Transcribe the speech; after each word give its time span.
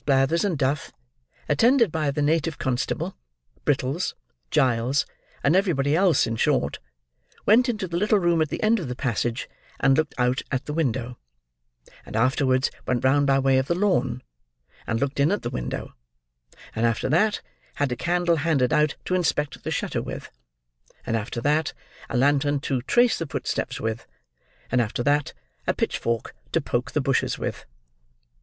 Blathers 0.03 0.43
and 0.43 0.57
Duff, 0.57 0.91
attended 1.47 1.91
by 1.91 2.09
the 2.09 2.23
native 2.23 2.57
constable, 2.57 3.15
Brittles, 3.65 4.15
Giles, 4.49 5.05
and 5.43 5.55
everybody 5.55 5.95
else 5.95 6.25
in 6.25 6.37
short, 6.37 6.79
went 7.45 7.69
into 7.69 7.87
the 7.87 7.97
little 7.97 8.17
room 8.17 8.41
at 8.41 8.49
the 8.49 8.63
end 8.63 8.79
of 8.79 8.87
the 8.87 8.95
passage 8.95 9.47
and 9.79 9.95
looked 9.95 10.15
out 10.17 10.41
at 10.51 10.65
the 10.65 10.73
window; 10.73 11.19
and 12.03 12.15
afterwards 12.15 12.71
went 12.87 13.03
round 13.03 13.27
by 13.27 13.37
way 13.37 13.59
of 13.59 13.67
the 13.67 13.75
lawn, 13.75 14.23
and 14.87 14.99
looked 14.99 15.19
in 15.19 15.31
at 15.31 15.43
the 15.43 15.51
window; 15.51 15.93
and 16.75 16.83
after 16.87 17.07
that, 17.07 17.41
had 17.75 17.91
a 17.91 17.95
candle 17.95 18.37
handed 18.37 18.73
out 18.73 18.95
to 19.05 19.13
inspect 19.13 19.63
the 19.63 19.69
shutter 19.69 20.01
with; 20.01 20.31
and 21.05 21.15
after 21.15 21.39
that, 21.41 21.73
a 22.09 22.17
lantern 22.17 22.59
to 22.59 22.81
trace 22.81 23.19
the 23.19 23.27
footsteps 23.27 23.79
with; 23.79 24.07
and 24.71 24.81
after 24.81 25.03
that, 25.03 25.33
a 25.67 25.75
pitchfork 25.75 26.35
to 26.51 26.59
poke 26.59 26.93
the 26.93 27.01
bushes 27.01 27.37
with. 27.37 27.67